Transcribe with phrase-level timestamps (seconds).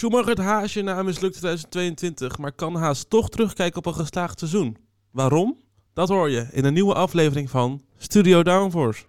[0.00, 4.38] Schumacher het haasje na een mislukte 2022, maar kan Haas toch terugkijken op een geslaagd
[4.38, 4.76] seizoen?
[5.10, 5.56] Waarom?
[5.92, 9.04] Dat hoor je in een nieuwe aflevering van Studio Downforce.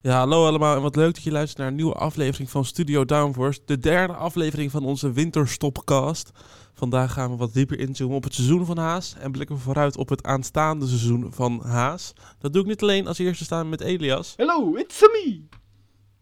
[0.00, 3.04] Ja, hallo allemaal en wat leuk dat je luistert naar een nieuwe aflevering van Studio
[3.04, 3.60] Downforce.
[3.64, 6.30] De derde aflevering van onze winterstopcast.
[6.76, 9.96] Vandaag gaan we wat dieper inzoomen op het seizoen van Haas en blikken we vooruit
[9.96, 12.12] op het aanstaande seizoen van Haas.
[12.38, 14.34] Dat doe ik niet alleen als eerste samen met Elias.
[14.36, 15.40] Hello, it's me.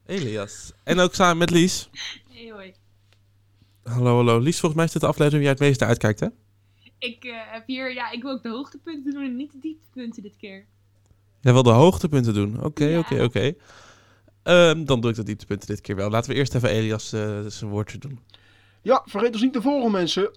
[0.07, 0.72] Elias.
[0.85, 1.89] En ook samen met Lies.
[2.30, 2.75] Hey hoi.
[3.82, 4.39] Hallo, hallo.
[4.39, 6.27] Lies, volgens mij is dit de aflevering waar jij het meeste uitkijkt, hè?
[6.99, 10.22] Ik eh, heb hier, ja, ik wil ook de hoogtepunten doen en niet de dieptepunten
[10.22, 10.66] dit keer.
[11.41, 12.64] Jij wil de hoogtepunten doen.
[12.64, 12.99] Oké, Ja.
[12.99, 13.55] oké, oké.
[14.43, 16.11] Ehm, dan doe ik de dieptepunten dit keer wel.
[16.11, 18.21] Laten we eerst even Elias eh, zijn woordje doen.
[18.82, 20.30] Ja, vergeet ons niet te volgen mensen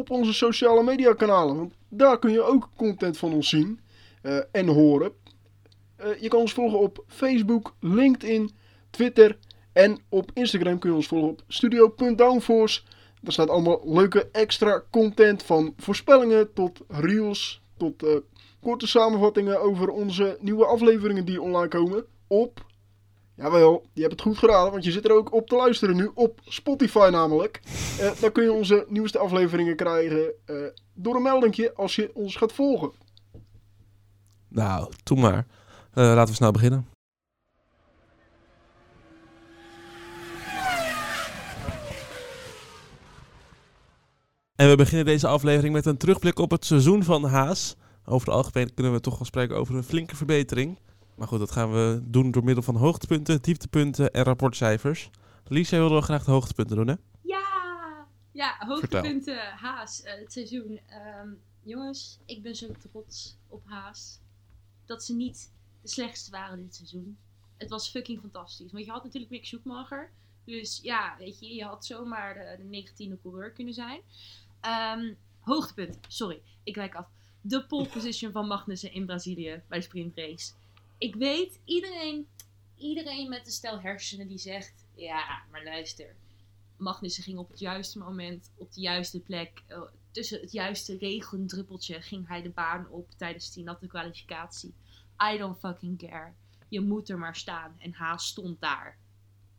[0.00, 1.56] op onze sociale media kanalen.
[1.56, 3.80] Want daar kun je ook content van ons zien
[4.22, 5.12] eh, en horen.
[5.96, 8.50] Eh, je kan ons volgen op Facebook, LinkedIn,
[8.90, 9.38] Twitter
[9.72, 12.82] en op Instagram kun je ons volgen op studio.downforce.
[13.20, 18.16] Daar staat allemaal leuke extra content van voorspellingen tot reels, tot eh,
[18.60, 22.68] korte samenvattingen over onze nieuwe afleveringen die online komen op...
[23.40, 26.10] Jawel, je hebt het goed geraden, want je zit er ook op te luisteren nu
[26.14, 27.60] op Spotify namelijk.
[27.98, 30.56] Eh daar kun je onze nieuwste afleveringen krijgen eh,
[30.94, 32.92] door een meldingje als je ons gaat volgen.
[34.48, 35.46] Nou, doe maar.
[35.92, 36.86] Eh, laten we snel beginnen.
[44.54, 47.76] En we beginnen deze aflevering met een terugblik op het seizoen van Haas.
[48.04, 50.78] Over het algemeen kunnen we toch wel spreken over een flinke verbetering.
[51.20, 55.10] Maar goed, dat gaan we doen door middel van hoogtepunten, dieptepunten en rapportcijfers.
[55.44, 56.94] Lies, jij wilde wel graag de hoogtepunten doen, hè?
[57.20, 58.06] Ja!
[58.32, 60.80] Ja, hoogtepunten, Haas, eh, het seizoen.
[60.86, 61.28] Ehm,
[61.62, 64.20] jongens, ik ben zo trots op Haas.
[64.86, 67.18] Dat ze niet de slechtste waren dit seizoen.
[67.56, 68.72] Het was fucking fantastisch.
[68.72, 70.10] Want je had natuurlijk Mick Schumacher.
[70.44, 74.00] Dus ja, weet je, je had zomaar de, de 19e coureur kunnen zijn.
[74.60, 77.06] Ehm hoogtepunt, sorry, ik wijk af.
[77.40, 80.52] De pole position van Magnussen in Brazilië bij de sprintrace.
[81.00, 82.28] Ik weet, iedereen,
[82.76, 84.84] iedereen met een stel hersenen die zegt...
[84.94, 86.16] Ja, maar luister.
[86.76, 89.62] Magnussen ging op het juiste moment, op de juiste plek...
[89.66, 94.74] eh, tussen het juiste regendruppeltje ging hij de baan op tijdens die natte kwalificatie.
[95.32, 96.32] I don't fucking care.
[96.68, 97.76] Je moet er maar staan.
[97.78, 98.98] En Haas stond daar.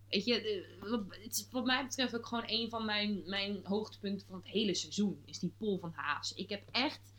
[0.09, 0.66] Weet je,
[1.09, 4.75] het is wat mij betreft ook gewoon een van mijn, mijn hoogtepunten van het hele
[4.75, 5.22] seizoen.
[5.25, 6.34] Is die pol van Haas.
[6.34, 7.13] Ik heb echt,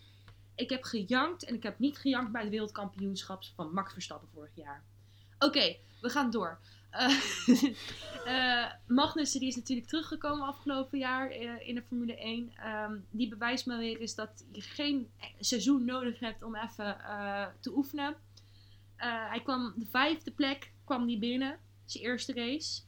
[0.55, 4.51] ik heb gejankt en ik heb niet gejankt bij het wereldkampioenschap van Max Verstappen vorig
[4.55, 4.83] jaar.
[5.39, 6.59] Oké, we gaan door.
[8.25, 12.53] Eh, Magnussen die is natuurlijk teruggekomen afgelopen jaar eh, in de Formule 1.
[12.57, 15.11] Ehm, die bewijst me weer eens dat je geen
[15.41, 16.97] seizoen nodig hebt om even
[17.61, 18.15] te oefenen.
[18.97, 22.83] Hij kwam de vijfde plek kwam die binnen, zijn eerste race.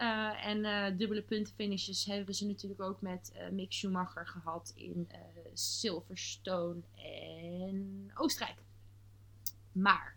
[0.00, 5.08] Eh, en eh, dubbele puntenfinishes hebben ze natuurlijk ook met eh, Mick Schumacher gehad in
[5.54, 6.80] Silverstone
[7.64, 8.58] en Oostenrijk.
[9.72, 10.16] Maar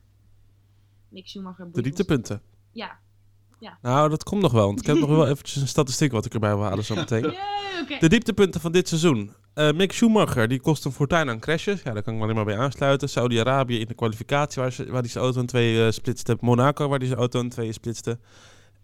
[1.09, 2.41] Mick Schumacher De dieptepunten.
[2.71, 2.99] Ja.
[3.81, 6.33] Nou, dat komt nog wel, want ik heb nog wel eventjes een statistiek wat ik
[6.33, 7.21] erbij wil halen zo meteen.
[7.99, 9.33] De dieptepunten van dit seizoen.
[9.53, 11.81] Mick Schumacher, die kost een fortuin aan crashes.
[11.81, 13.09] Ja, daar kan ik me alleen maar bij aansluiten.
[13.09, 16.37] Saudi-Arabië in de kwalificatie, waar, ze, waar hij zijn auto in twee splitste.
[16.39, 18.19] Monaco, waar hij zijn auto in tweeën splitste.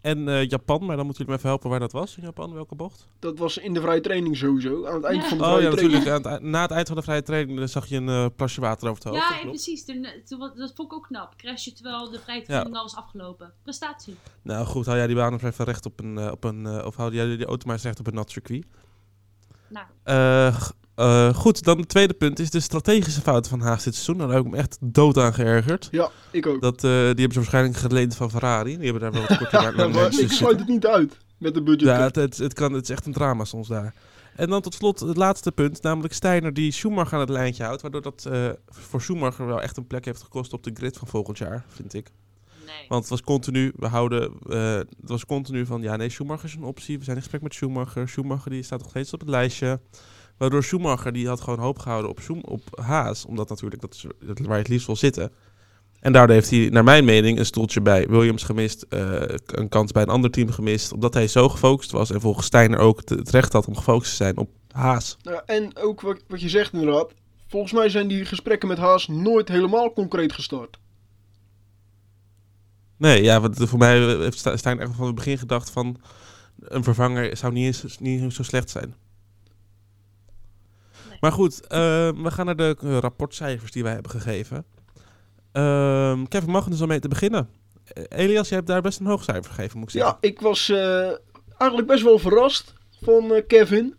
[0.02, 2.54] En eh, Japan, maar dan moeten jullie me even helpen waar dat was in Japan,
[2.54, 3.08] welke bocht?
[3.20, 5.30] Dat was in de vrije training sowieso, aan het eind Ja.
[5.30, 5.98] van de Oh vrije ja, training.
[5.98, 6.26] natuurlijk.
[6.26, 8.26] Aan het ei- na het eind van de vrije training eh, zag je een eh,
[8.36, 9.42] plasje water over het hoofd.
[9.44, 9.86] Ja, precies.
[9.86, 11.34] Toen- toen wa- dat vond ik ook knap.
[11.38, 13.54] Crash je terwijl de vrije training al was afgelopen.
[13.64, 14.16] Prestatie.
[14.42, 16.86] Nou goed, hou jij die baan nog even recht op een, eh, op een eh,
[16.86, 18.66] of hou jij die auto maar eens recht op een nat circuit.
[19.68, 20.62] Nou, Eh,
[21.00, 24.18] eh, goed, dan het tweede punt is de strategische fouten van Haas dit seizoen.
[24.18, 25.88] Daar heb ik me echt dood aan geërgerd.
[25.92, 26.62] Ja, ik ook.
[26.62, 28.78] Dat, eh, die hebben ze waarschijnlijk geleend van Ferrari.
[28.78, 31.54] Die hebben daar wel wat korter Ja, naar maar ik sluit het niet uit met
[31.54, 31.88] de budget.
[31.88, 33.94] Ja, het, het, het, kan, het is echt een drama soms daar.
[34.36, 37.82] En dan tot slot het laatste punt, namelijk Steiner die Schumacher aan het lijntje houdt.
[37.82, 41.08] Waardoor dat eh, voor Schumacher wel echt een plek heeft gekost op de grid van
[41.08, 42.12] volgend jaar, vind ik.
[42.66, 42.86] nee.
[42.88, 46.56] Want het was continu, we houden, eh, het was continu van, ja nee, Schumacher is
[46.56, 46.98] een optie.
[46.98, 48.10] We zijn in gesprek met Schumacher.
[48.10, 49.80] Schumacher die staat nog steeds op het lijstje.
[50.40, 53.26] Waardoor Schumacher, die had gewoon hoop gehouden op, Schum- op Haas.
[53.26, 54.06] Omdat natuurlijk, dat is
[54.46, 55.32] waar je het liefst wil zitten.
[56.00, 58.82] En daardoor heeft hij, naar mijn mening, een stoeltje bij Williams gemist.
[58.90, 60.92] eh, een kans bij een ander team gemist.
[60.94, 62.12] Omdat hij zo gefocust was.
[62.12, 65.18] En volgens Steiner ook het, recht had om gefocust te zijn op Haas.
[65.22, 67.14] Ja, en ook wat, wat je zegt inderdaad.
[67.48, 70.80] Volgens mij zijn die gesprekken met Haas nooit helemaal concreet gestart.
[72.98, 75.98] Nee, ja, want voor mij heeft Ste- Steiner echt van het begin gedacht van...
[76.60, 78.96] Een vervanger zou niet eens, niet zo slecht zijn.
[81.20, 81.80] Maar goed, eh,
[82.10, 84.66] we gaan naar de eh, rapportcijfers die wij hebben gegeven.
[85.52, 87.50] Ehm, Kevin Magnussen om mee te beginnen.
[88.10, 90.18] Elias, jij hebt daar best een hoog cijfer gegeven, moet ik zeggen.
[90.22, 91.08] Ja, ik was uh,
[91.58, 93.96] eigenlijk best wel verrast van Kevin.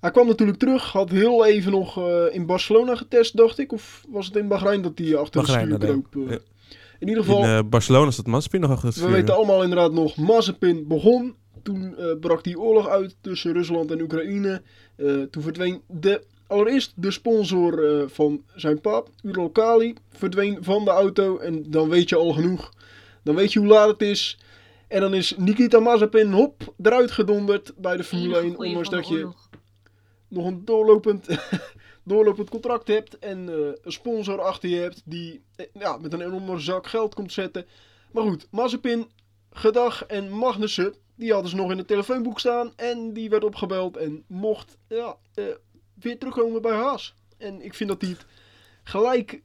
[0.00, 2.00] Hij kwam natuurlijk terug, had heel even nog
[2.30, 3.72] in Barcelona getest, dacht ik.
[3.72, 6.28] Of was het in Bahrein dat hij achter Bahrein, de stuur kroop?
[6.30, 6.38] Ja.
[6.98, 7.44] In ieder geval...
[7.44, 9.08] In Barcelona dat Mazepin nog achter het stuur.
[9.08, 11.34] We weten allemaal inderdaad nog, Mazepin begon.
[11.64, 14.62] Toen brak die oorlog uit tussen Rusland en Oekraïne.
[15.30, 21.38] toen verdween de allereerst de sponsor uh, van zijn pap, Uralkali, verdween van de auto.
[21.38, 22.72] En dan weet je al genoeg.
[23.22, 24.38] Dan weet je hoe laat het is.
[24.88, 28.58] En dan is Nikita Mazepin hop eruit gedonderd bij de Formule 1.
[28.58, 29.28] Ondanks dat je
[30.28, 31.26] nog een doorlopend,
[32.04, 33.18] doorlopend contract hebt.
[33.18, 37.14] En uh, een sponsor achter je hebt die eh, ja, met een enorme zak geld
[37.14, 37.66] komt zetten.
[38.12, 39.06] Maar goed, Mazepin,
[39.50, 42.72] Gedag en Magnussen, die hadden ze nog in het telefoonboek staan.
[42.76, 45.44] En die werd opgebeld en mocht ja, uh,
[45.94, 47.14] weer terugkomen bij Haas.
[47.38, 48.26] En ik vind dat hij het
[48.82, 49.42] gelijk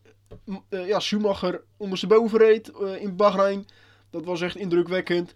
[0.69, 3.67] uh, ja, Schumacher ondersteboven reed uh, in Bahrein.
[4.09, 5.35] Dat was echt indrukwekkend.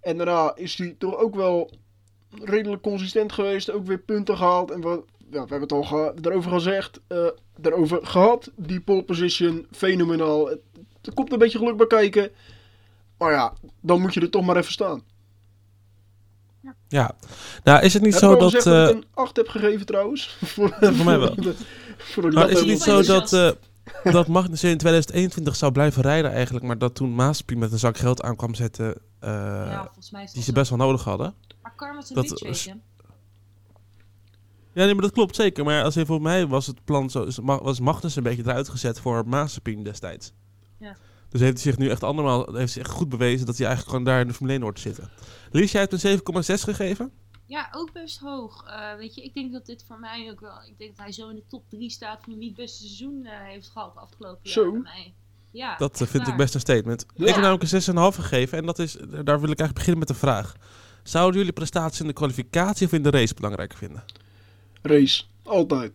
[0.00, 1.70] En daarna is hij toch ook wel
[2.44, 3.70] redelijk consistent geweest.
[3.70, 4.70] Ook weer punten gehaald.
[4.70, 7.00] En we, ja, we hebben het al ge daarover gezegd.
[7.56, 8.52] Daarover gehad.
[8.56, 10.50] Die pole position, fenomenaal.
[10.50, 12.30] Er komt een beetje geluk bij kijken.
[13.18, 15.02] Maar ja, dan moet je er toch maar even staan.
[16.88, 17.14] Ja,
[17.64, 18.54] nou is het niet zo dat...
[18.54, 20.36] Uh, dat ik een 8 heb gegeven trouwens.
[20.44, 21.34] voor, voor mij wel.
[21.98, 23.50] voor maar is het niet zo dat, uh,
[24.12, 27.96] dat Magnussen in 2021 zou blijven rijden eigenlijk, maar dat toen Maaspie met een zak
[27.96, 29.30] geld aankwam zetten, uh,
[29.70, 29.90] ja,
[30.32, 31.34] die ze best wel nodig hadden?
[31.62, 32.70] Maar Karma is een dat, beetje,
[34.72, 35.64] Ja, nee, maar dat klopt zeker.
[35.64, 39.00] Maar als even voor mij was het plan zo, was Magnussen een beetje eruit gezet
[39.00, 40.32] voor Mazepin destijds.
[40.78, 40.96] Ja.
[41.28, 43.96] Dus heeft hij zich nu echt andermaal heeft zich echt goed bewezen dat hij eigenlijk
[43.96, 45.10] gewoon daar in de Formule 1 hoort te zitten.
[45.50, 47.12] Lies, jij hebt een 7,6 gegeven?
[47.46, 48.64] Ja, ook best hoog.
[48.66, 50.62] Uh, weet je, ik denk dat dit voor mij ook wel.
[50.66, 53.20] Ik denk dat hij zo in de top 3 staat van wie het beste seizoen
[53.22, 55.14] uh, heeft gehad afgelopen jaar bij mij.
[55.50, 57.06] Ja, dat uh, vind ik best een statement.
[57.14, 57.26] Ja.
[57.26, 60.08] Ik heb namelijk een 6,5 gegeven en dat is, daar wil ik eigenlijk beginnen met
[60.08, 60.54] de vraag.
[61.02, 64.04] Zouden jullie prestaties in de kwalificatie of in de race belangrijker vinden?
[64.82, 65.92] Race, altijd.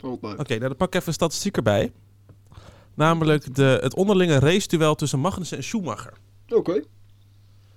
[0.00, 0.32] Altijd.
[0.32, 1.92] Oké, okay, nou dan pak ik even een statistiek erbij.
[2.94, 6.12] Namelijk de, het onderlinge race-duel tussen Magnussen en Schumacher.
[6.44, 6.54] Oké.
[6.54, 6.84] Okay.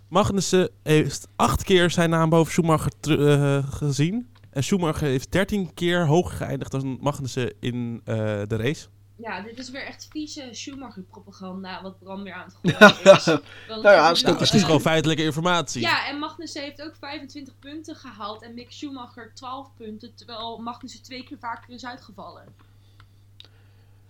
[0.08, 4.30] Magnussen heeft acht keer zijn naam boven Schumacher uh, gezien.
[4.50, 8.16] En Schumacher heeft dertien keer hoger geëindigd dan Magnussen in uh,
[8.48, 8.88] de race.
[9.18, 13.26] Ja, dit is weer echt vieze Schumacher-propaganda, wat Bram weer aan het gooien is.
[13.68, 15.82] nou ja, het is gewoon feitelijke informatie.
[15.82, 21.04] Ja, en Magnussen heeft ook 25 punten gehaald en Mick Schumacher 12 punten, terwijl Magnussen
[21.04, 22.44] twee keer vaker is uitgevallen.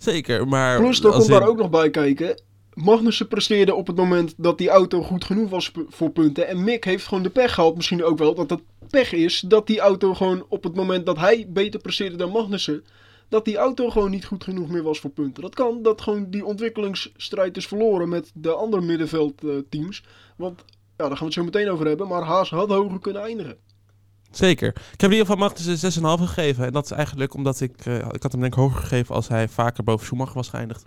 [0.06, 0.80] Zeker, maar...
[0.80, 2.42] Plus, er komt daar ook nog bij kijken.
[2.74, 6.48] Magnussen presteerde op het moment dat die auto goed genoeg was voor punten.
[6.48, 9.68] En Mick heeft gewoon de pech gehad, misschien ook wel, dat het pech is dat
[9.68, 12.84] die auto gewoon op het moment dat hij beter presteerde dan Magnussen,
[13.30, 15.44] dat die auto gewoon niet goed genoeg meer was voor punten.
[15.44, 20.04] Dat kan, dat gewoon die ontwikkelingsstrijd is verloren met de andere middenveldteams.
[20.38, 23.22] Want, ja, daar gaan we het zo meteen over hebben, maar Haas had hoger kunnen
[23.22, 23.57] eindigen.
[24.35, 24.67] Zeker.
[24.67, 26.65] Ik heb in ieder geval Magnussen 6,5 gegeven.
[26.65, 27.85] En dat is eigenlijk omdat ik...
[27.85, 30.85] Uh, ik had hem denk ik hoger gegeven als hij vaker boven Schumacher was geëindigd.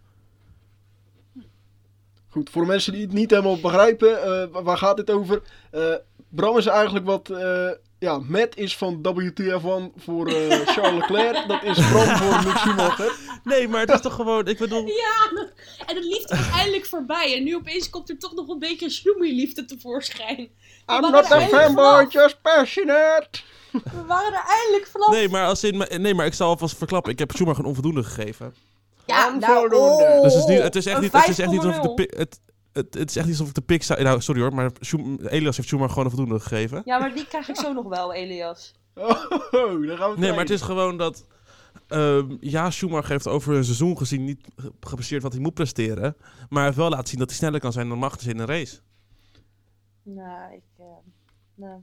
[2.28, 5.42] Goed, voor mensen die het niet helemaal begrijpen, uh, waar gaat dit over?
[5.74, 5.94] Uh,
[6.28, 10.30] Bram is eigenlijk wat, uh, ja, Matt is van WTF1 voor
[10.74, 11.48] Charles Leclerc.
[11.48, 13.12] dat is Bram voor Mick Schumacher.
[13.44, 14.86] Nee, maar het is toch gewoon, ik bedoel...
[15.04, 15.46] Ja,
[15.86, 17.36] en het liefde is eindelijk voorbij.
[17.36, 20.38] En nu opeens komt er toch nog een beetje Schumi-liefde tevoorschijn.
[20.86, 23.28] I'm not a fanboy, just passionate.
[23.72, 25.10] We waren er eindelijk vanaf.
[25.10, 27.12] Nee, maar, als in, nee, maar ik zal alvast verklappen.
[27.12, 28.54] Ik heb Schumacher een onvoldoende gegeven.
[29.06, 31.64] Ja, nou, oh, dus het is, niet, het is echt niet, het is echt niet
[31.64, 32.40] alsof ik de het,
[32.78, 34.02] het, het is echt niet alsof ik de pik zou...
[34.02, 34.70] Nou, sorry hoor, maar
[35.22, 36.82] Elias heeft Schumacher gewoon een voldoende gegeven.
[36.84, 38.74] Ja, maar die krijg ik zo nog wel, Elias.
[38.94, 39.30] Oh,
[39.86, 41.26] daar gaan we Nee, maar het is gewoon dat...
[41.88, 44.48] Um, ja, Schumacher heeft over een seizoen gezien niet
[44.80, 46.16] gepresteerd wat hij moet presteren.
[46.18, 48.46] Maar hij heeft wel laten zien dat hij sneller kan zijn dan Magnussen in een
[48.46, 48.78] race.
[50.02, 50.62] Nou, ik...
[50.80, 50.86] Uh,
[51.54, 51.80] nou,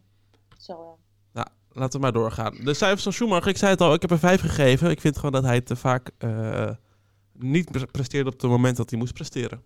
[0.57, 0.97] zo
[1.33, 1.41] ja.
[1.41, 2.55] Nou, laten we maar doorgaan.
[2.63, 4.89] De cijfers van Schumacher, ik zei het al, ik heb er vijf gegeven.
[4.89, 6.11] Ik vind gewoon dat hij te vaak...
[6.19, 6.69] Uh,
[7.33, 9.63] niet presteerde op het moment dat hij moest presteren.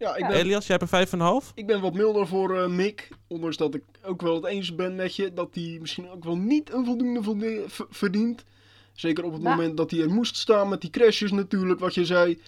[0.00, 1.54] Ja, ik ben, Elias, jij hebt een 5,5?
[1.54, 3.08] Ik ben wat milder voor uh, Mick.
[3.26, 6.36] Ondanks dat ik ook wel het eens ben met je dat hij misschien ook wel
[6.36, 8.44] niet een voldoende verdient.
[8.92, 12.04] Zeker op het moment dat hij er moest staan met die crashes natuurlijk, wat je
[12.04, 12.40] zei.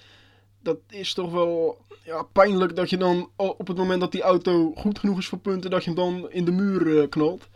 [0.62, 4.72] Dat is toch wel ja, pijnlijk dat je dan op het moment dat die auto
[4.76, 7.48] goed genoeg is voor punten, dat je hem dan in de muur uh, knalt.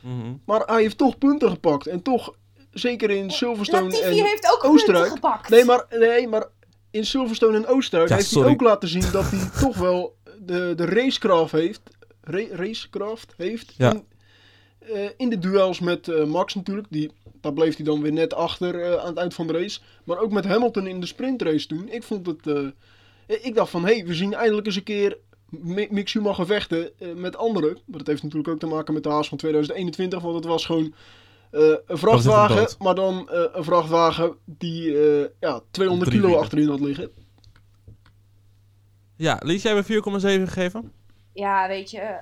[0.00, 0.40] Mm -hmm.
[0.44, 1.86] Maar hij heeft toch punten gepakt.
[1.86, 2.34] En toch
[2.74, 5.12] Zeker in Silverstone Latifi en heeft ook Oostenrijk.
[5.12, 5.48] Gepakt.
[5.48, 6.46] Nee, maar, nee, maar
[6.94, 10.84] in Silverstone en Oostenrijk heeft hij ook laten zien dat hij toch wel de, de
[10.84, 11.80] racecraft heeft.
[12.20, 13.74] Ra racecraft heeft.
[13.76, 13.92] Ja.
[13.92, 14.04] In,
[14.92, 16.86] uh, in de duels met uh, Max natuurlijk.
[16.90, 17.10] Die,
[17.40, 19.80] daar bleef hij dan weer net achter uh, aan het eind van de race.
[20.04, 21.88] Maar ook met Hamilton in de sprintrace toen.
[21.88, 22.72] Ik vond het
[23.26, 25.18] Ik dacht van, hé, hey, we zien eindelijk eens een keer
[25.90, 27.78] Mick Schumacher vechten met anderen.
[27.84, 30.66] Maar dat heeft natuurlijk ook te maken met de haas van 2021, want het was
[30.66, 30.94] gewoon
[31.54, 37.10] een vrachtwagen, maar dan uh, een vrachtwagen die uh, ja, 200 kilo achterin had liggen.
[39.16, 40.92] Ja, Lies, jij hebt 4,7 gegeven?
[41.32, 42.18] Ja, weet je,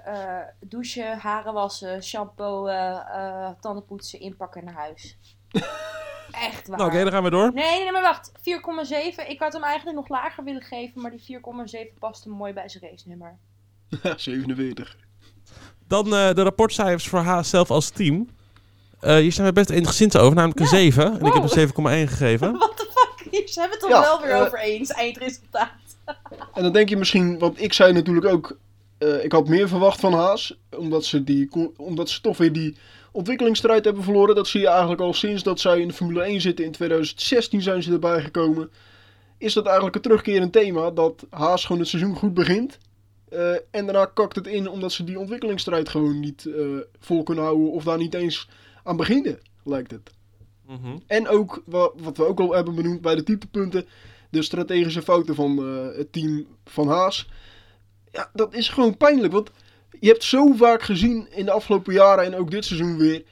[0.61, 2.69] douchen, haren wassen, shampoo,
[3.61, 5.19] tandenpoetsen, inpakken naar huis.
[6.31, 6.79] Echt waar.
[6.79, 7.53] Nou, oké, dan gaan we door.
[7.53, 8.33] Nee, nee, maar wacht.
[8.39, 9.29] 4,7.
[9.29, 11.41] Ik had hem eigenlijk nog lager willen geven, maar die
[11.95, 13.39] 4,7 paste mooi bij zijn race nummer.
[14.17, 14.97] 47.
[15.87, 18.29] Dan de rapportcijfers voor Haas zelf als team.
[19.05, 21.21] Uh, hier zijn we best eensgezind over, namelijk een 7.
[21.21, 21.69] En ik heb een
[22.07, 22.53] 7,1 gegeven.
[22.59, 23.27] What the fuck?
[23.31, 25.71] Hier zijn we het toch wel weer uh, over eens, eindresultaat.
[26.55, 28.57] en dan denk je misschien, want ik zei natuurlijk ook,
[28.99, 30.59] uh, ik had meer verwacht van Haas.
[30.77, 32.77] Omdat ze, die, omdat ze toch weer die
[33.13, 34.35] ontwikkelingsstrijd hebben verloren.
[34.35, 36.65] Dat zie je eigenlijk al sinds dat zij in de Formule 1 zitten.
[36.65, 38.71] In 2016 zijn ze erbij gekomen.
[39.39, 42.79] Is dat eigenlijk een terugkerend thema, dat Haas gewoon het seizoen goed begint.
[43.71, 46.49] en daarna kakt het in omdat ze die ontwikkelingsstrijd gewoon niet
[47.01, 47.71] vol kunnen houden.
[47.71, 48.49] Of daar niet eens
[48.83, 50.11] aan beginnen, lijkt het.
[50.67, 50.97] Mhm.
[51.07, 53.87] En ook, wat, wat, we ook al hebben benoemd bij de dieptepunten,
[54.31, 57.29] de strategische fouten van uh, het team van Haas.
[58.11, 59.51] Ja, dat is gewoon pijnlijk, want
[60.01, 63.25] je hebt zo vaak gezien in de afgelopen jaren en ook dit seizoen weer,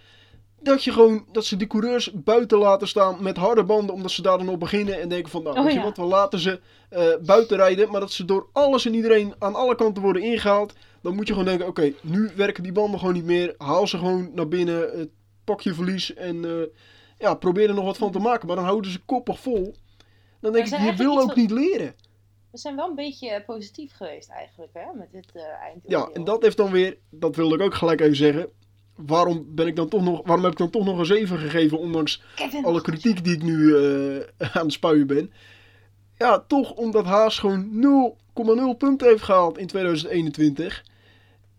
[0.60, 4.22] dat je gewoon, dat ze die coureurs buiten laten staan met harde banden, omdat ze
[4.22, 6.60] daar dan op beginnen en denken van, nou, oh, weet je wat, we laten ze
[6.90, 10.74] uh, buiten rijden, maar dat ze door alles en iedereen aan alle kanten worden ingehaald.
[11.02, 13.54] Dan moet je gewoon denken, oké, nu werken die banden gewoon niet meer.
[13.58, 15.10] Haal ze gewoon naar binnen
[15.50, 16.62] pak je verlies en uh,
[17.18, 18.46] ja, probeer er nog wat van te maken.
[18.46, 19.74] Maar dan houden ze koppig vol.
[20.40, 21.94] Dan denk ik, je wil ook niet leren.
[22.50, 25.82] We zijn wel een beetje positief geweest eigenlijk, hè, met dit uh, eind.
[25.86, 28.48] Ja, en dat heeft dan weer, dat wilde ik ook gelijk even zeggen.
[28.96, 31.78] Waarom, ben ik dan toch nog, waarom heb ik dan toch nog een 7 gegeven,
[31.78, 32.22] ondanks
[32.62, 34.20] alle kritiek die ik nu uh,
[34.56, 35.32] aan het spuien ben?
[36.16, 38.14] Ja, toch omdat Haas gewoon
[38.74, 40.84] 0,0 punten heeft gehaald in 2021.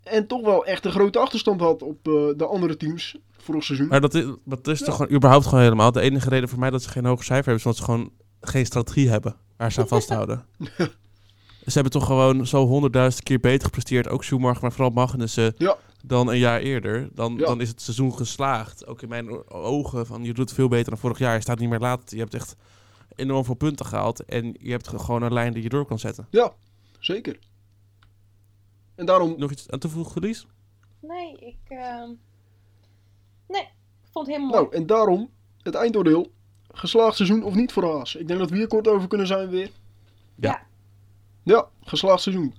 [0.03, 3.87] En toch wel echt een grote achterstand had op uh, de andere teams vorig seizoen.
[3.87, 5.91] Maar dat is, dat is toch gewoon, überhaupt gewoon helemaal.
[5.91, 8.11] De enige reden voor mij dat ze geen hoge cijfer hebben, is omdat ze gewoon
[8.41, 10.45] geen strategie hebben waar ze aan vasthouden.
[11.65, 15.77] ze hebben toch gewoon zo honderdduizend keer beter gepresteerd, ook Schumacher, maar vooral Magnussen, ja.
[16.05, 17.09] dan een jaar eerder.
[17.13, 18.87] Dan, dan is het seizoen geslaagd.
[18.87, 21.35] Ook in mijn ogen van je doet het veel beter dan vorig jaar.
[21.35, 22.11] Je staat niet meer laat.
[22.11, 22.55] Je hebt echt
[23.15, 26.27] enorm veel punten gehaald en je hebt gewoon een lijn die je door kan zetten.
[26.29, 26.53] Ja,
[26.99, 27.39] zeker.
[28.95, 29.33] En daarom...
[29.37, 30.47] Nog iets aan toevoegen, Lies?
[31.01, 31.57] Nee, ik...
[31.69, 32.09] Uh...
[33.51, 35.29] Nee, ik vond het helemaal Nou, en daarom
[35.61, 36.31] het eindoordeel.
[36.73, 38.15] Geslaagd seizoen of niet voor Haas?
[38.15, 39.71] Ik denk dat we hier kort over kunnen zijn weer.
[40.35, 40.61] Ja.
[41.43, 42.55] Ja, geslaagd seizoen.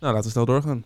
[0.00, 0.84] Nou, laten we snel doorgaan.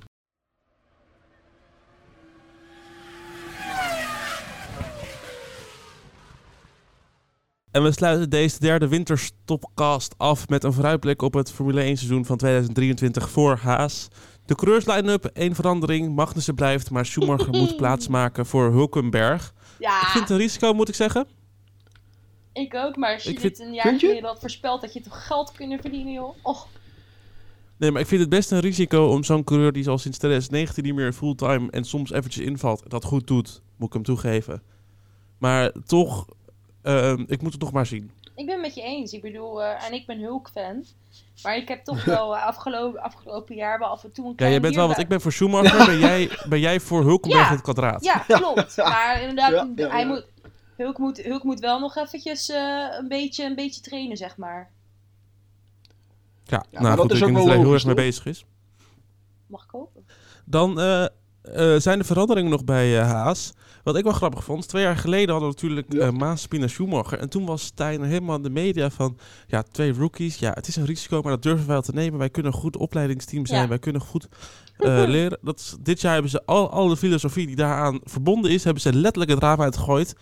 [7.70, 12.25] En we sluiten deze derde winterstopcast af met een vooruitblik op het Formule 1 seizoen
[12.25, 14.08] van 2023 voor Haas.
[14.46, 16.14] De coureurs line-up, één verandering.
[16.14, 19.54] Magnussen blijft, maar Schumacher moet plaatsmaken voor Hulkenberg.
[19.78, 20.00] Ja.
[20.00, 21.26] Ik vind het een risico, moet ik zeggen.
[22.52, 25.52] Ik ook, maar als je dit een jaar geleden had voorspeld, dat je toch geld
[25.52, 26.36] kunnen verdienen, joh.
[26.42, 26.68] Och.
[27.76, 30.84] Nee, maar ik vind het best een risico om zo'n coureur die al sinds 2019
[30.84, 34.62] niet meer fulltime en soms eventjes invalt, dat goed doet, moet ik hem toegeven.
[35.38, 36.26] Maar toch,
[36.82, 38.10] uh, ik moet het toch maar zien.
[38.34, 39.12] Ik ben het met je eens.
[39.12, 40.84] Ik bedoel, uh, en ik ben Hulk-fan.
[41.42, 44.48] Maar ik heb toch wel eh, afgelopen, afgelopen jaar wel af en toe een Ja,
[44.48, 47.50] jij bent wel, want ik ben voor Schumacher, ben, jij, ben jij voor Hulkenberg ja,
[47.52, 48.04] het kwadraat.
[48.04, 48.76] Ja, klopt.
[48.76, 50.26] Maar inderdaad, hij Moet,
[50.76, 54.70] Hulk, moet, Hulk moet wel nog eventjes uh, een, beetje, een beetje trainen, zeg maar.
[56.44, 58.44] Ja, nou goed, ik denk dat hij heel erg mee bezig is.
[59.46, 60.06] Mag ik hopen.
[60.44, 60.78] Dan
[61.48, 63.52] uh, zijn de veranderingen nog bij Haas.
[63.82, 66.06] Wat ik wel grappig vond, twee jaar geleden hadden we natuurlijk ja.
[66.06, 67.18] uh, Maaspin en Schumacher.
[67.18, 70.38] En toen was Stijn helemaal in de media van, ja, twee rookies.
[70.38, 72.18] Ja, het is een risico, maar dat durven wij wel te nemen.
[72.18, 73.68] Wij kunnen een goed opleidingsteam zijn.
[73.68, 74.28] Wij kunnen goed
[74.78, 75.38] uh, leren.
[75.42, 78.92] Dat dit jaar hebben ze al, al de filosofie die daaraan verbonden is, hebben ze
[78.92, 80.14] letterlijk het raam uitgegooid.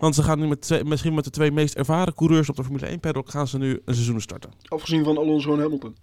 [0.00, 2.64] Want ze gaan nu met twee, misschien met de twee meest ervaren coureurs op de
[2.64, 4.50] Formule 1 paddock gaan ze nu een seizoen starten.
[4.68, 5.96] Afgezien van Alonso en Hamilton.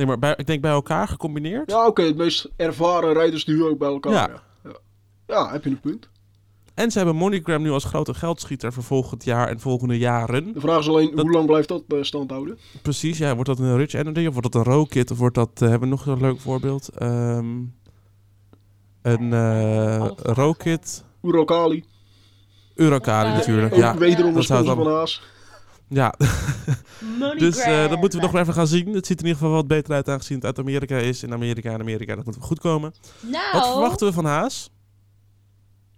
[0.00, 1.70] Nee, maar bij, ik denk bij elkaar gecombineerd.
[1.70, 2.02] Ja, oké.
[2.02, 4.12] het meest ervaren rijders nu ook bij elkaar.
[4.12, 4.42] Ja.
[5.26, 5.52] Ja.
[5.52, 6.08] heb je een punt.
[6.74, 10.52] En ze hebben MoneyGram nu als grote geldschieter voor volgend jaar en volgende jaren.
[10.52, 12.58] De vraag is alleen, hoe lang blijft dat uh, stand houden?
[12.82, 13.34] Precies, ja.
[13.34, 15.10] Wordt dat een Rich Energy of wordt dat een Rokit?
[15.10, 17.02] Of wordt dat, uh, hebben we nog een leuk voorbeeld?
[17.02, 17.74] Um,
[19.02, 21.04] een uh, Rokit.
[21.22, 21.84] Urokali.
[22.74, 23.96] Urokali natuurlijk, ja.
[23.96, 25.22] Wederom een sponsor van Haas.
[25.90, 26.14] Ja,
[27.38, 28.94] dus uh, dat moeten we nog maar even gaan zien.
[28.94, 31.22] Het ziet er in ieder geval wat beter uit aangezien het uit Amerika is.
[31.22, 32.94] In Amerika en Amerika, dat moet goed komen.
[33.20, 34.70] Nou, wat verwachten we van Haas?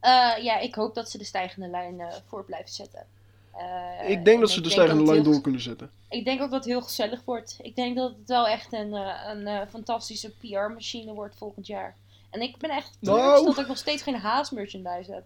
[0.03, 3.07] Uh, ja, ik hoop dat ze de stijgende lijn uh, voor blijven zetten.
[3.53, 5.91] Eh, ik denk en dat ze de stijgende lijn door kunnen zetten.
[6.09, 7.59] Ik denk ook dat het heel gezellig wordt.
[7.63, 11.97] Ik denk dat het wel echt een, eh, een eh, fantastische PR-machine wordt volgend jaar.
[12.31, 13.45] En ik ben echt Nou.
[13.45, 15.25] dat ik nog steeds geen Haas-merchandise heb.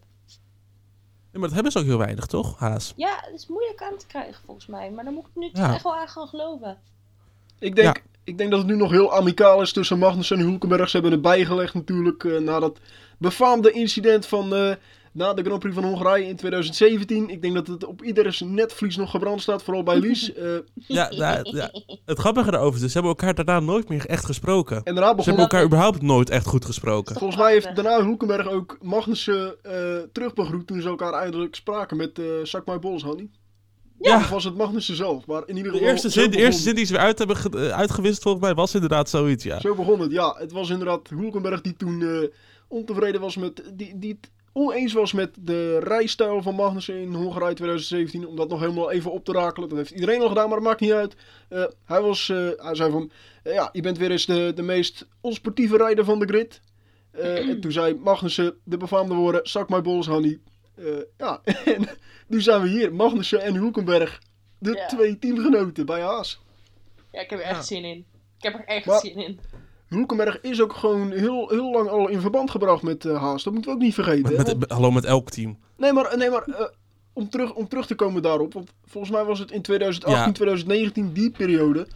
[1.37, 2.59] Ja, maar dat hebben ze ook heel weinig, toch?
[2.59, 2.93] Haas.
[2.97, 4.91] Ja, het is moeilijk aan te krijgen volgens mij.
[4.91, 5.65] Maar daar moet ik nu Ja.
[5.67, 6.79] toch echt wel aan gaan geloven.
[7.59, 8.03] Ik denk, Ja.
[8.25, 10.89] ik denk dat het nu nog heel amicaal is tussen Magnussen en Hulkenberg.
[10.89, 12.79] Ze hebben het bijgelegd natuurlijk eh, na dat
[13.19, 14.75] befaamde incident van eh,
[15.17, 17.29] na de Grand Prix van Hongarije in 2017.
[17.31, 20.33] Ik denk dat het op ieders netvlies nog gebrand staat, vooral bij Lies.
[20.35, 20.45] Eh,
[20.75, 21.71] Ja, ja, ja.
[22.05, 24.77] Het grappige daarover is, dus, ze hebben elkaar daarna nooit meer echt gesproken.
[24.85, 27.17] en daarna Ze hebben elkaar überhaupt nooit echt goed gesproken.
[27.17, 29.73] volgens mij heeft daarna Hulkenberg ook Magnussen eh
[30.13, 33.29] terugbegroet toen ze elkaar eindelijk spraken met eh Suck My Balls, Honey.
[34.01, 34.17] Ja.
[34.17, 35.27] Of was het Magnussen zelf?
[35.27, 37.19] Maar in ieder De geval, eerste, zo zin, de eerste zin die ze weer uit
[37.19, 39.61] hebben ge- uitgewist, volgens mij, was inderdaad zoiets, ja.
[39.61, 40.35] Zo begon het, ja.
[40.39, 42.29] Het was inderdaad Hulkenberg die toen eh,
[42.69, 43.63] ontevreden was met...
[43.75, 44.21] Die, die
[44.59, 48.27] oneens was met de rijstijl van Magnussen in Hongarije 2017.
[48.27, 49.69] Om dat nog helemaal even op te rakelen.
[49.69, 51.17] Dat heeft iedereen al gedaan, maar dat maakt niet uit.
[51.49, 53.11] Eh, hij, was, eh, hij zei van...
[53.43, 56.61] eh, ja, je bent weer eens de, de meest onsportieve rijder van de grid.
[57.11, 59.41] Eh, en toen zei Magnussen de befaamde woorden...
[59.49, 60.39] Suck my balls, honey.
[60.75, 60.85] Eh,
[61.19, 61.89] ja, en
[62.27, 62.95] nu zijn we hier.
[62.95, 64.21] Magnussen en Hulkenberg.
[64.59, 64.87] De Ja.
[64.87, 66.41] twee teamgenoten bij Haas.
[67.13, 67.51] Ja, ik heb er Ja.
[67.51, 68.05] echt zin in.
[68.37, 69.39] Ik heb er echt Maar- zin in.
[69.89, 73.43] Hulkenberg is ook gewoon heel, heel lang al in verband gebracht met eh, Haas.
[73.43, 74.37] Dat moeten we ook niet vergeten.
[74.37, 75.59] Met, met- hallo, met elk team.
[75.77, 76.67] Nee, maar, nee, maar eh,
[77.13, 78.53] om, terug, om terug te komen daarop.
[78.53, 80.33] Want volgens mij was het in 2018, Ja.
[80.33, 81.87] 2019, die periode.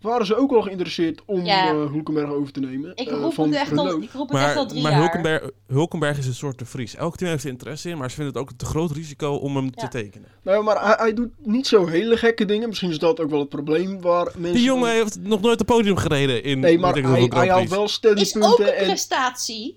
[0.00, 1.68] Waren ze ook al geïnteresseerd om Ja.
[1.68, 2.92] eh, Hulkenberg over te nemen.
[2.94, 4.90] Ik eh, roep van het echt al, ik roep het echt al Maar, drie maar
[4.92, 5.00] jaar.
[5.00, 6.94] Hulkenberg, Hulkenberg is een soort de Vries.
[6.94, 9.34] Elk team heeft er interesse in, maar ze vinden het ook een te groot risico
[9.34, 10.28] om hem te tekenen.
[10.42, 12.68] Nou, ja, maar hij, hij doet niet zo hele gekke dingen.
[12.68, 14.52] Misschien is dat ook wel het probleem waar mensen...
[14.54, 17.70] Die jongen heeft nog nooit een podium gereden in Nee, maar hij, Prix.
[17.70, 18.66] wel steady is ook punten.
[18.74, 19.76] een En, prestatie.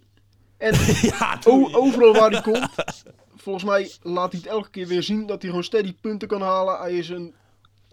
[0.57, 1.39] en Ja,
[1.71, 2.69] overal waar hij komt,
[3.35, 6.41] volgens mij laat hij het elke keer weer zien dat hij gewoon steady punten kan
[6.41, 6.79] halen.
[6.79, 7.33] Hij is een,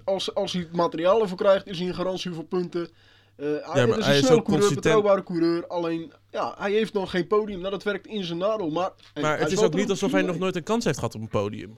[0.08, 2.90] als, als hij het materiaal ervoor krijgt, is hij een garantie voor punten.
[3.36, 4.74] Eh, hij, maar het is hij een is snel ook coureur, consistent.
[4.74, 5.66] betrouwbare coureur.
[5.66, 7.58] Alleen, ja, hij heeft nog geen podium.
[7.58, 8.70] Nou, dat werkt in zijn nadeel.
[8.70, 10.98] Maar, hey, Maar hij het is ook niet alsof hij nog nooit een kans heeft
[10.98, 11.74] gehad op een podium.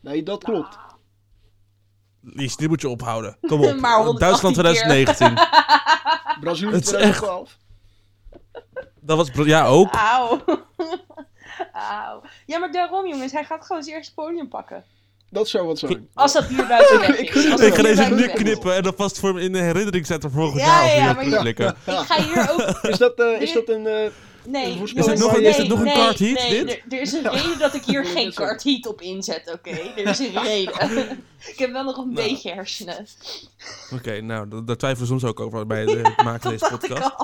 [0.00, 0.78] Nee, dat klopt.
[2.20, 3.36] Lies, dit moet je ophouden.
[3.40, 3.80] Kom op.
[3.80, 4.64] Maar 118 Duitsland keer.
[4.64, 5.34] 2019.
[6.40, 7.58] Brazilië Het is 2012.
[9.00, 9.46] Dat was...
[9.46, 9.92] Ja, ook.
[9.92, 10.44] Auw.
[11.72, 12.22] Auw.
[12.46, 14.84] Ja, maar daarom jongens, hij gaat gewoon zijn eerste podium pakken.
[15.32, 16.08] Dat zou wat zijn.
[16.14, 17.44] Als dat bier buiten weg Ik- is.
[17.44, 20.40] ik- ga deze nu knippen en dan vast voor me in de herinnering zetten voor
[20.40, 20.96] volgend Ja, jaar.
[20.96, 21.68] ja, we maar terugblikken.
[21.86, 22.60] Ik ga hier ook...
[22.92, 23.86] Is dat, eh, is dat een...
[23.86, 24.10] eh,
[24.46, 26.70] Nee, Is het nog een- nee, is het nog een nee, kart heat, nee, dit?
[26.70, 29.70] Er, er is een reden dat ik hier geen kart heat op inzet, oké?
[29.96, 31.24] Er is een reden.
[31.46, 32.28] ik heb wel nog een Nou.
[32.28, 33.06] beetje hersenen.
[33.92, 36.68] Oké, nou, da- daar twijfelen we soms ook over bij de- het maken van deze
[36.70, 37.14] Dat ik podcast.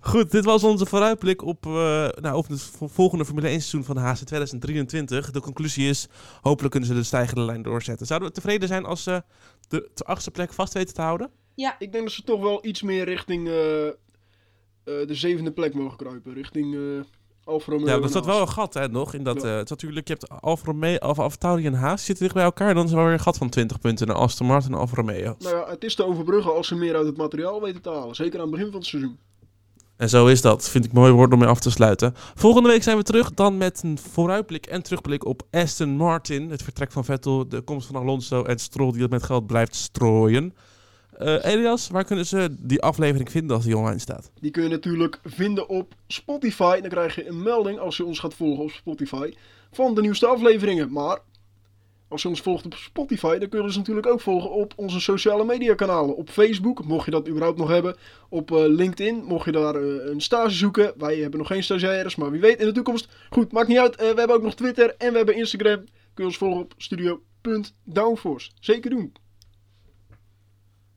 [0.00, 1.72] Goed, dit was onze vooruitblik op, eh
[2.20, 5.30] nou, op het vo- volgende Formule 1 seizoen van Haas in 2023.
[5.30, 6.08] De conclusie is,
[6.40, 8.06] hopelijk kunnen ze de stijgende lijn doorzetten.
[8.06, 9.22] Zouden we tevreden zijn als ze
[9.68, 11.30] de, de achtste plek vast weten te houden?
[11.78, 13.92] ik denk dat ze toch wel iets meer richting eh, eh,
[14.84, 16.34] de zevende plek mogen kruipen.
[16.34, 16.80] Richting eh
[17.44, 17.86] Alfa Romeo.
[17.96, 19.14] Ja, er zat wel een gat hè, nog.
[19.14, 19.48] In dat, Ja.
[19.48, 22.34] eh, het is natuurlijk, je hebt Alfa Romeo, Alfa, Alfa Tauri en Haas zitten dicht
[22.36, 22.74] bij elkaar.
[22.74, 24.94] Dan is er wel weer een gat van 20 punten naar Aston Martin en Alfa
[24.96, 25.34] Romeo.
[25.38, 28.14] Nou ja, het is te overbruggen als ze meer uit het materiaal weten te halen.
[28.14, 29.18] Zeker aan het begin van het seizoen.
[30.00, 30.68] En zo is dat.
[30.68, 32.12] Vind ik mooi woord om mee af te sluiten.
[32.34, 33.34] Volgende week zijn we terug.
[33.34, 36.50] Dan met een vooruitblik en terugblik op Aston Martin.
[36.50, 39.74] Het vertrek van Vettel, de komst van Alonso en Stroll die het met geld blijft
[39.74, 40.54] strooien.
[41.16, 44.30] Eh, Elias, waar kunnen ze die aflevering vinden als die online staat?
[44.40, 46.80] Die kun je natuurlijk vinden op Spotify.
[46.80, 49.32] Dan krijg je een melding als je ons gaat volgen op Spotify
[49.72, 50.92] van de nieuwste afleveringen.
[50.92, 51.18] Maar
[52.10, 55.00] als je ons volgt op Spotify, dan kun je ons natuurlijk ook volgen op onze
[55.00, 56.16] sociale media kanalen.
[56.16, 57.96] Op Facebook, mocht je dat überhaupt nog hebben.
[58.28, 60.92] Op eh, LinkedIn, mocht je daar eh, een stage zoeken.
[60.96, 63.08] Wij hebben nog geen stagiaires, maar wie weet in de toekomst.
[63.30, 63.96] Goed, maakt niet uit.
[63.96, 65.76] Eh, we hebben ook nog Twitter en we hebben Instagram.
[65.76, 68.50] Kun je ons volgen op studio.downforce.
[68.60, 69.12] Zeker doen.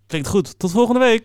[0.07, 0.59] Klinkt goed.
[0.59, 1.21] Tot volgende week.